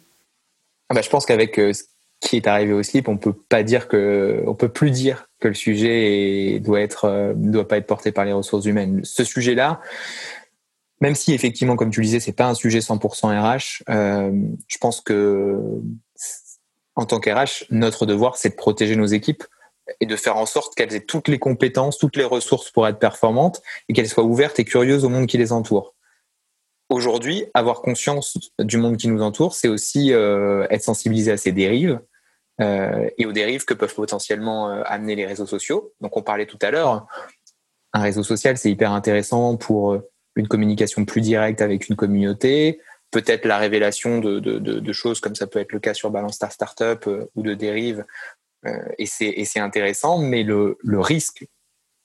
[0.90, 1.84] Ah bah, Je pense qu'avec euh, ce
[2.22, 5.48] qui est arrivé au slip, on peut pas dire que, on peut plus dire que
[5.48, 9.02] le sujet doit être, euh, doit pas être porté par les ressources humaines.
[9.04, 9.82] Ce sujet-là,
[11.02, 14.32] même si effectivement, comme tu le disais, c'est pas un sujet 100% RH, euh,
[14.68, 15.60] je pense que
[16.96, 19.44] en tant qu'RH, notre devoir, c'est de protéger nos équipes
[20.00, 23.00] et de faire en sorte qu'elles aient toutes les compétences, toutes les ressources pour être
[23.00, 25.94] performantes et qu'elles soient ouvertes et curieuses au monde qui les entoure.
[26.90, 31.52] Aujourd'hui, avoir conscience du monde qui nous entoure, c'est aussi euh, être sensibilisé à ces
[31.52, 32.00] dérives
[32.62, 35.94] euh, et aux dérives que peuvent potentiellement euh, amener les réseaux sociaux.
[36.00, 37.06] Donc, on parlait tout à l'heure,
[37.92, 40.02] un réseau social, c'est hyper intéressant pour
[40.38, 42.80] une communication plus directe avec une communauté,
[43.12, 47.10] peut-être la révélation de, choses comme ça peut être le cas sur Balance Star Startup
[47.36, 48.06] ou de dérives.
[48.68, 51.48] Euh, et c'est intéressant, mais le, risque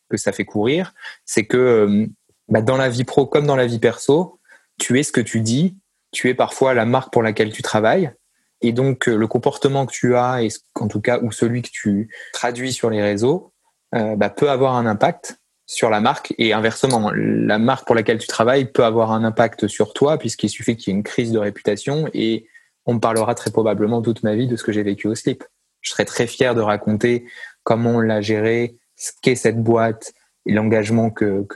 [0.08, 0.94] que ça fait courir,
[1.24, 2.06] c'est que euh,
[2.48, 4.40] bah, dans la vie pro comme dans la vie perso,
[4.78, 5.76] tu es ce que tu dis,
[6.12, 8.12] tu es parfois la marque pour laquelle tu travailles.
[8.60, 10.40] Et donc, le comportement que tu as,
[10.76, 13.52] en tout cas, ou celui que tu traduis sur les réseaux,
[13.92, 18.26] bah, peut avoir un impact sur la marque et inversement, la marque pour laquelle tu
[18.26, 21.38] travailles peut avoir un impact sur toi puisqu'il suffit qu'il y ait une crise de
[21.38, 22.46] réputation et
[22.84, 25.44] on parlera très probablement toute ma vie de ce que j'ai vécu au slip.
[25.82, 27.26] Je serais très fier de raconter
[27.62, 30.14] comment on l'a géré, ce qu'est cette boîte
[30.46, 31.46] et l'engagement que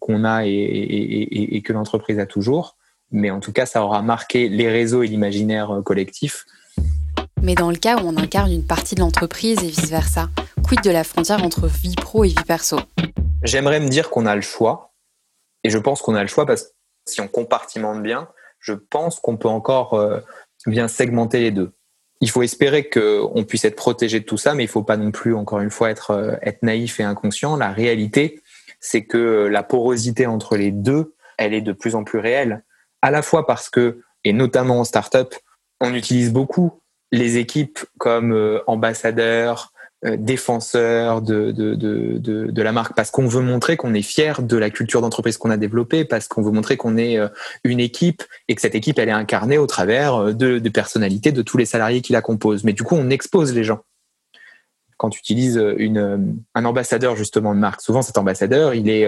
[0.00, 2.76] qu'on a et, et, et, que l'entreprise a toujours.
[3.10, 6.44] Mais en tout cas, ça aura marqué les réseaux et l'imaginaire collectif.
[7.42, 10.28] Mais dans le cas où on incarne une partie de l'entreprise et vice versa,
[10.62, 12.78] quid de la frontière entre vie pro et vie perso?
[13.42, 14.92] J'aimerais me dire qu'on a le choix.
[15.64, 16.68] Et je pense qu'on a le choix parce que
[17.06, 18.28] si on compartimente bien,
[18.60, 20.20] je pense qu'on peut encore euh,
[20.66, 21.72] bien segmenter les deux.
[22.20, 25.10] Il faut espérer qu'on puisse être protégé de tout ça, mais il faut pas non
[25.10, 27.56] plus, encore une fois, être, euh, être naïf et inconscient.
[27.56, 28.42] La réalité,
[28.80, 32.64] c'est que la porosité entre les deux, elle est de plus en plus réelle.
[33.02, 35.34] À la fois parce que, et notamment en startup,
[35.80, 36.80] on utilise beaucoup
[37.12, 43.26] les équipes comme euh, ambassadeurs, euh, défenseur de, de, de, de, la marque parce qu'on
[43.26, 46.52] veut montrer qu'on est fier de la culture d'entreprise qu'on a développée, parce qu'on veut
[46.52, 47.28] montrer qu'on est euh,
[47.64, 51.32] une équipe et que cette équipe elle est incarnée au travers euh, de, de personnalités
[51.32, 52.62] de tous les salariés qui la composent.
[52.62, 53.80] Mais du coup, on expose les gens.
[54.98, 59.02] Quand tu utilises une, un ambassadeur justement de marque, souvent cet ambassadeur, il est,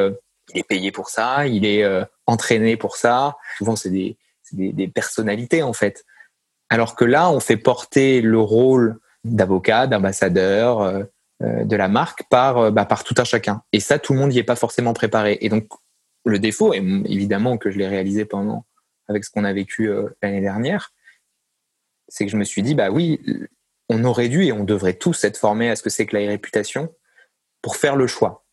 [0.54, 1.84] il est payé pour ça, il est
[2.26, 3.36] entraîné pour ça.
[3.58, 4.16] Souvent, c'est des,
[4.52, 6.04] des, des personnalités en fait.
[6.68, 11.04] Alors que là, on fait porter le rôle d'avocats, d'ambassadeurs euh,
[11.42, 13.62] euh, de la marque par, euh, bah, par tout un chacun.
[13.72, 15.38] Et ça, tout le monde n'y est pas forcément préparé.
[15.40, 15.68] Et donc,
[16.24, 18.66] le défaut, et évidemment que je l'ai réalisé pendant
[19.08, 19.90] avec ce qu'on a vécu
[20.22, 20.92] l'année dernière,
[22.08, 23.20] c'est que je me suis dit, bah oui,
[23.88, 26.28] on aurait dû et on devrait tous être formés à ce que c'est que la
[26.28, 26.94] réputation
[27.62, 28.44] pour faire le choix.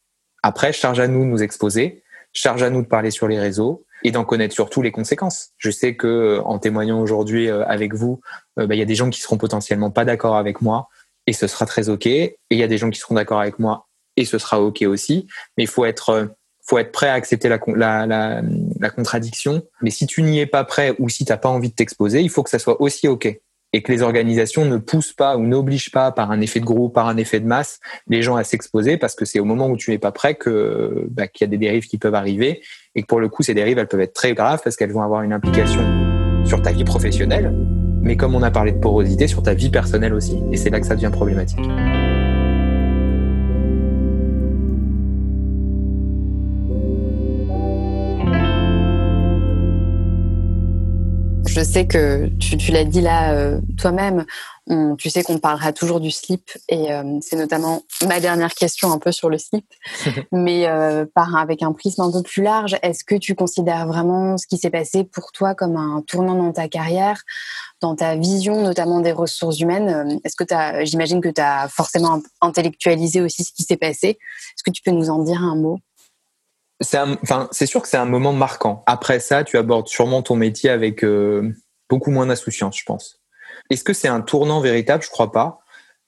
[0.41, 3.85] Après, charge à nous de nous exposer, charge à nous de parler sur les réseaux
[4.07, 5.49] et d'en connaître surtout les conséquences.
[5.57, 8.21] Je sais que euh, en témoignant aujourd'hui euh, avec vous,
[8.55, 10.87] bah, il y a des gens qui seront potentiellement pas d'accord avec moi
[11.27, 12.07] et ce sera très ok.
[12.07, 14.83] Et il y a des gens qui seront d'accord avec moi et ce sera ok
[14.83, 15.27] aussi.
[15.57, 16.29] Mais il faut être
[16.63, 18.41] faut être prêt à accepter la, la, la,
[18.79, 19.61] la contradiction.
[19.81, 22.21] Mais si tu n'y es pas prêt ou si tu n'as pas envie de t'exposer,
[22.21, 23.27] il faut que ça soit aussi OK.
[23.73, 26.93] Et que les organisations ne poussent pas ou n'obligent pas par un effet de groupe,
[26.93, 29.75] par un effet de masse, les gens à s'exposer parce que c'est au moment où
[29.75, 32.61] tu n'es pas prêt que bah, qu'il y a des dérives qui peuvent arriver
[32.95, 35.03] et que pour le coup ces dérives elles peuvent être très graves parce qu'elles vont
[35.03, 35.81] avoir une implication
[36.45, 37.53] sur ta vie professionnelle,
[38.01, 40.41] mais comme on a parlé de porosité, sur ta vie personnelle aussi.
[40.51, 41.59] Et c'est là que ça devient problématique.
[51.57, 54.25] Je sais que tu, l'as dit là euh, toi-même,
[54.99, 58.99] tu sais qu'on parlera toujours du slip et euh, c'est notamment ma dernière question un
[58.99, 59.65] peu sur le slip,
[60.31, 64.37] mais euh, par avec un prisme un peu plus large, est-ce que tu considères vraiment
[64.37, 67.23] ce qui s'est passé pour toi comme un tournant dans ta carrière,
[67.81, 70.19] dans ta vision notamment des ressources humaines?
[70.23, 70.45] Est-ce que
[70.85, 74.09] j'imagine que tu as forcément intellectualisé aussi ce qui s'est passé.
[74.09, 75.79] Est-ce que tu peux nous en dire un mot?
[76.79, 78.83] C'est enfin, sûr que c'est un moment marquant.
[78.85, 81.51] Après ça, tu abordes sûrement ton métier avec euh,
[81.89, 83.19] beaucoup moins d'insouciance, je pense.
[83.69, 85.03] Est-ce que c'est un tournant véritable?
[85.03, 85.59] Je crois pas.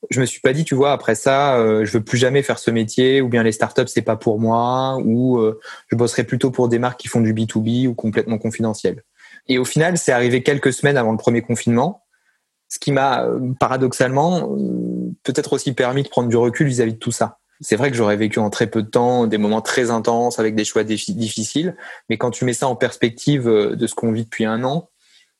[0.10, 2.60] Je me suis pas dit, tu vois, après ça, euh, je veux plus jamais faire
[2.60, 6.52] ce métier, ou bien les startups c'est pas pour moi, ou euh, je bosserai plutôt
[6.52, 9.04] pour des marques qui font du B 2 B ou complètement confidentiel.
[9.48, 12.06] Et au final, c'est arrivé quelques semaines avant le premier confinement,
[12.70, 13.28] ce qui m'a
[13.60, 14.56] paradoxalement
[15.24, 17.92] peut-être aussi permis de prendre du recul vis à -vis de tout ça c'est vrai
[17.92, 20.84] que j'aurais vécu en très peu de temps des moments très intenses avec des choix
[20.84, 21.76] difficiles,
[22.10, 24.90] mais quand tu mets ça en perspective euh, de ce qu'on vit depuis un an,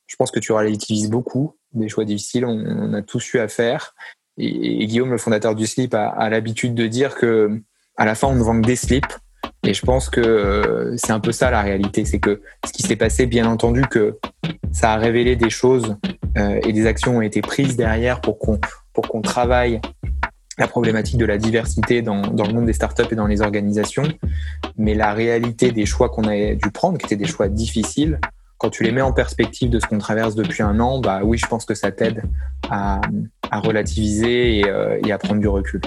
[0.06, 2.44] je pense que tu relativises beaucoup des choix difficiles.
[2.44, 3.94] On, a tous eu à faire.
[4.36, 7.60] Et, Guillaume, le fondateur du slip, a, l'habitude de dire que
[7.96, 9.14] à la fin, on ne vend que des slips.
[9.62, 12.82] Et je pense que euh, c'est un peu ça la réalité, c'est que ce qui
[12.82, 14.18] s'est passé, bien entendu, que
[14.72, 15.96] ça a révélé des choses
[16.38, 18.58] euh, et des actions ont été prises derrière pour qu'on
[18.92, 19.80] pour qu'on travaille
[20.60, 24.04] la problématique de la diversité dans, dans, le monde des startups et dans les organisations,
[24.76, 28.20] mais la réalité des choix qu'on a dû prendre, qui étaient des choix difficiles,
[28.58, 31.38] quand tu les mets en perspective de ce qu'on traverse depuis un an, bah oui,
[31.38, 32.22] je pense que ça t'aide
[32.68, 33.00] à,
[33.50, 35.80] à, relativiser et, euh, et à prendre du recul.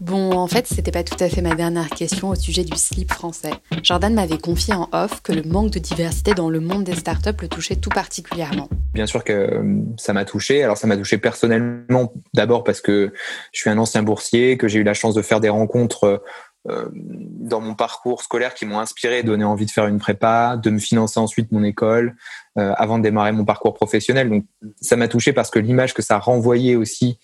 [0.00, 3.12] Bon, en fait, c'était pas tout à fait ma dernière question au sujet du slip
[3.12, 3.50] français.
[3.82, 7.40] Jordan m'avait confié en off que le manque de diversité dans le monde des startups
[7.40, 8.68] le touchait tout particulièrement.
[8.94, 10.62] Bien sûr que euh, ça m'a touché.
[10.62, 13.12] Alors ça m'a touché personnellement d'abord parce que
[13.52, 16.22] je suis un ancien boursier, que j'ai eu la chance de faire des rencontres
[16.68, 20.70] euh, dans mon parcours scolaire qui m'ont inspiré, donné envie de faire une prépa, de
[20.70, 22.14] me financer ensuite mon école
[22.58, 24.28] euh, avant de démarrer mon parcours professionnel.
[24.28, 24.44] Donc
[24.80, 27.18] ça m'a touché parce que l'image que ça renvoyait aussi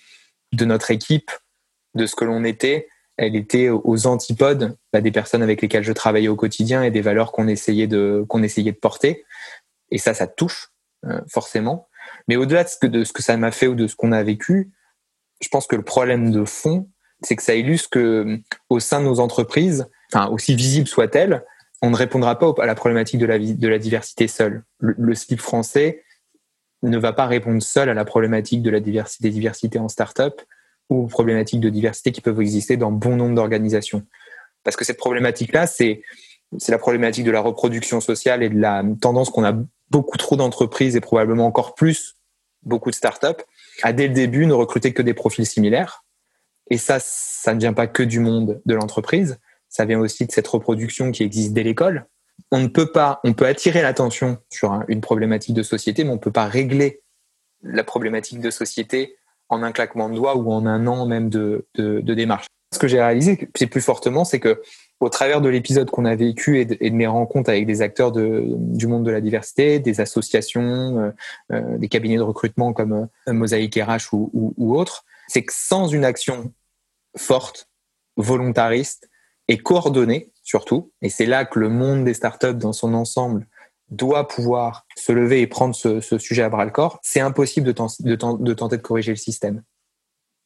[0.52, 1.30] de notre équipe
[1.94, 5.92] de ce que l'on était, elle était aux antipodes bah, des personnes avec lesquelles je
[5.92, 9.24] travaillais au quotidien et des valeurs qu'on essayait de qu'on essayait de porter.
[9.90, 10.70] Et ça, ça touche
[11.06, 11.88] euh, forcément.
[12.26, 14.12] Mais au-delà de ce que de ce que ça m'a fait ou de ce qu'on
[14.12, 14.72] a vécu,
[15.40, 16.88] je pense que le problème de fond,
[17.22, 21.44] c'est que ça illustre que au sein de nos entreprises, enfin aussi visible soit-elle,
[21.82, 24.64] on ne répondra pas à la problématique de la, de la diversité seule.
[24.78, 26.02] Le, slip français
[26.82, 30.40] ne va pas répondre seul à la problématique de la diversité, des en start-up
[30.90, 34.04] ou problématiques de diversité qui peuvent exister dans bon nombre d'organisations.
[34.62, 36.02] Parce que cette problématique-là, c'est
[36.58, 39.54] c'est la problématique de la reproduction sociale et de la tendance qu'on a
[39.90, 42.16] beaucoup trop d'entreprises et probablement encore plus
[42.62, 43.42] beaucoup de startups
[43.82, 46.04] à dès le début ne recruter que des profils similaires.
[46.70, 50.32] Et ça, ça ne vient pas que du monde de l'entreprise, ça vient aussi de
[50.32, 52.06] cette reproduction qui existe dès l'école.
[52.50, 56.14] On ne peut pas, on peut attirer l'attention sur une problématique de société, mais on
[56.14, 57.02] ne peut pas régler
[57.62, 59.16] la problématique de société
[59.48, 62.46] en un claquement de doigts ou en un an même de, démarche.
[62.72, 64.62] Ce que j'ai réalisé, plus fortement, c'est que
[65.00, 68.86] au travers de l'épisode qu'on a vécu et de, mes rencontres avec des acteurs du
[68.86, 71.10] monde de la diversité, des associations, euh,
[71.52, 76.04] euh des cabinets de recrutement comme euh, Mosaïque RH ou autres, c'est que sans une
[76.04, 76.52] action
[77.16, 77.68] forte,
[78.16, 79.08] volontariste
[79.48, 83.48] et coordonnée surtout, et c'est là que le monde des startups dans son ensemble
[83.90, 87.72] doit pouvoir se lever et prendre ce, sujet à bras le corps, c'est impossible de,
[87.72, 89.62] tenter de corriger le système.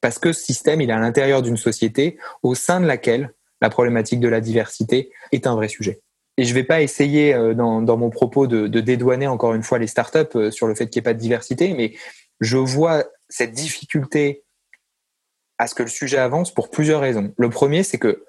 [0.01, 3.71] Parce que ce système, il est à l'intérieur d'une société au sein de laquelle la
[3.71, 6.01] problématique de la diversité est un vrai sujet.
[6.37, 9.79] Et je ne vais pas essayer euh, dans, mon propos de, dédouaner encore une fois
[9.79, 11.95] les startups euh, sur le fait qu'il n'y ait pas de diversité, mais
[12.41, 14.45] je vois cette difficulté
[15.59, 17.35] à ce que le sujet avance pour plusieurs raisons.
[17.37, 18.25] Le premier, c'est que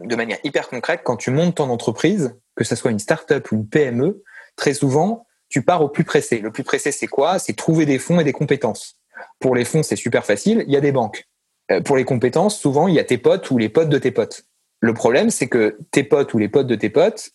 [0.00, 3.56] de manière hyper concrète, quand tu montes ton entreprise, que ce soit une startup ou
[3.56, 4.22] une PME,
[4.56, 6.38] très souvent, tu pars au plus pressé.
[6.38, 7.38] Le plus pressé, c'est quoi?
[7.38, 8.96] C'est trouver des fonds et des compétences.
[9.38, 11.24] Pour les fonds, c'est super facile, il y a des banques.
[11.70, 14.10] Euh, pour les compétences, souvent, il y a tes potes ou les potes de tes
[14.10, 14.44] potes.
[14.80, 17.30] Le problème, c'est que tes potes ou les potes de tes potes,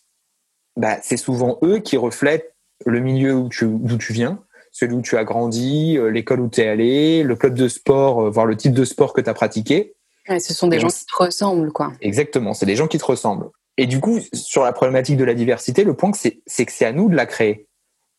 [0.76, 2.54] bah, c'est souvent eux qui reflètent
[2.86, 6.48] le milieu où tu, d'où tu viens, celui où tu as grandi, euh, l'école où
[6.48, 9.28] tu es allé, le club de sport, euh, voire le type de sport que tu
[9.28, 9.94] as pratiqué.
[10.28, 11.92] ce sont des gens qui te ressemblent, quoi.
[12.00, 13.50] Exactement, c'est des gens qui te ressemblent.
[13.76, 16.32] Et du coup, sur la problématique de la diversité, le point, c'est,
[16.64, 17.66] que c'est à nous de la créer.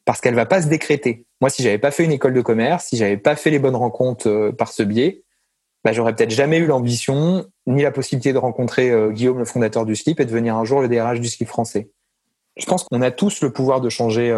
[0.06, 1.26] Parce qu'elle va pas se décréter.
[1.42, 3.76] Moi, si j'avais pas fait une école de commerce, si j'avais pas fait les bonnes
[3.76, 5.24] rencontres euh, par ce biais,
[5.84, 9.96] bah, j'aurais peut-être jamais eu l'ambition ni la possibilité de rencontrer Guillaume, le fondateur du
[9.96, 11.90] slip, et de devenir un jour le DRH du slip français.
[12.58, 14.32] Je pense qu'on a tous le pouvoir de changer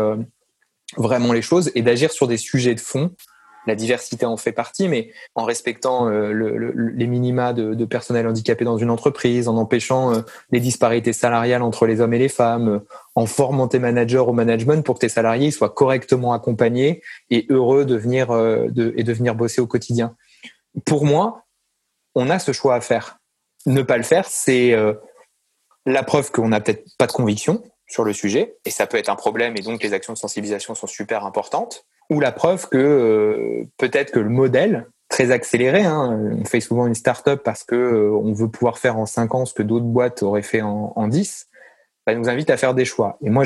[0.96, 3.12] vraiment les choses et d'agir sur des sujets de fond.
[3.66, 6.32] La diversité en fait partie, mais en respectant euh,
[6.74, 10.22] les minima de, personnel handicapé dans une entreprise, en empêchant euh,
[10.52, 12.80] les disparités salariales entre les hommes et les femmes, euh,
[13.16, 17.86] en formant tes managers au management pour que tes salariés soient correctement accompagnés et heureux
[17.86, 20.16] de venir, et de venir bosser au quotidien.
[20.86, 21.46] Pour moi,
[22.16, 23.20] on a ce choix à faire.
[23.66, 24.76] Ne pas le faire, c'est
[25.86, 27.62] la preuve qu'on n'a peut-être pas de conviction,
[27.94, 30.74] sur le sujet, et ça peut être un problème, et donc les actions de sensibilisation
[30.74, 36.20] sont super importantes, ou la preuve que euh, peut-être que le modèle très accéléré, hein,
[36.40, 39.46] on fait souvent une start-up parce que euh, on veut pouvoir faire en 5 ans
[39.46, 41.48] ce que d'autres boîtes auraient fait en, en 10,
[42.06, 43.18] bah, nous invite à faire des choix.
[43.22, 43.44] Et moi,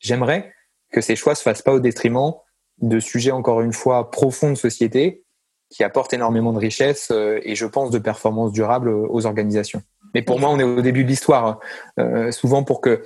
[0.00, 0.52] j'aimerais
[0.92, 2.34] que ces choix se fassent pas au détriment
[2.80, 5.24] de sujets, encore une fois, profonds de société,
[5.70, 9.82] qui apportent énormément de richesse euh, et, je pense, de performance durable aux organisations.
[10.14, 11.60] Mais pour moi, on est au début de l'histoire.
[11.98, 13.02] Euh, souvent, pour que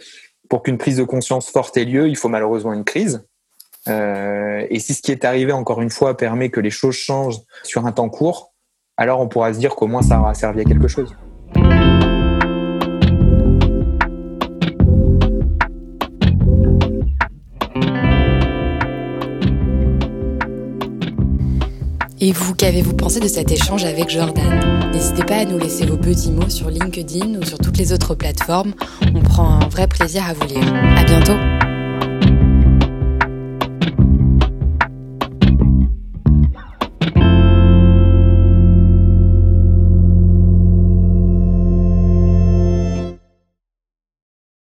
[0.49, 3.27] pour qu'une prise de conscience forte ait lieu, il faut malheureusement une crise.
[3.89, 7.41] Euh, et si ce qui est arrivé, encore une fois, permet que les choses changent
[7.63, 8.53] sur un temps court,
[8.97, 11.15] alors on pourra se dire qu'au moins ça aura servi à quelque chose.
[22.19, 24.91] Et vous, qu'avez-vous pensé de cet échange avec Jordan?
[24.91, 28.15] N'hésitez pas à nous laisser vos petits mots sur LinkedIn ou sur toutes les autres
[28.15, 28.73] plateformes.
[29.15, 30.75] On prend un vrai plaisir à vous lire.
[30.97, 31.66] À bientôt